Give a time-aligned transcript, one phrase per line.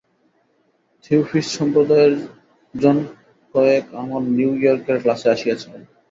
[1.03, 2.13] Theosophist সম্প্রদায়ের
[2.73, 5.81] জনকয়েক আমার new ইয়র্কের ক্লাসে আসিয়াছিলেন।